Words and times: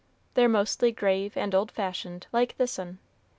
They're 0.33 0.49
mostly 0.49 0.91
grave 0.91 1.37
and 1.37 1.53
old 1.53 1.71
fashioned 1.71 2.25
like 2.31 2.57
this 2.57 2.79
'un. 2.79 2.97